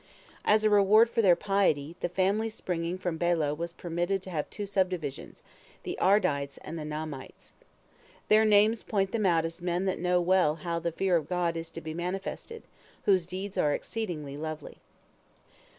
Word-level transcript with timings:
As 0.43 0.63
a 0.63 0.69
reward 0.71 1.11
for 1.11 1.21
their 1.21 1.35
piety, 1.35 1.95
the 1.99 2.09
family 2.09 2.49
springing 2.49 2.97
from 2.97 3.19
Bela 3.19 3.53
was 3.53 3.71
permitted 3.71 4.23
to 4.23 4.31
have 4.31 4.49
two 4.49 4.65
subdivisions, 4.65 5.43
the 5.83 5.95
Ardites 6.01 6.57
and 6.63 6.79
the 6.79 6.83
Naamites. 6.85 7.53
Their 8.27 8.43
names 8.43 8.81
point 8.81 9.11
them 9.11 9.27
out 9.27 9.45
as 9.45 9.61
men 9.61 9.85
that 9.85 9.99
know 9.99 10.19
well 10.19 10.55
how 10.65 10.79
the 10.79 10.91
fear 10.91 11.17
of 11.17 11.29
God 11.29 11.55
is 11.55 11.69
to 11.69 11.81
be 11.81 11.93
manifested, 11.93 12.63
whose 13.05 13.27
deeds 13.27 13.59
are 13.59 13.73
exceedingly 13.73 14.37
lovely. 14.37 14.79